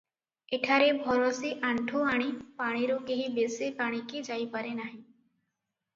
[0.57, 2.31] ଏଠାରେ ଭରସି ଆଣ୍ଠୁ ଆଣି
[2.63, 4.99] ପାଣିରୁ କେହି ବେଶି ପାଣିକି ଯାଇପାରେ ନାହିଁ।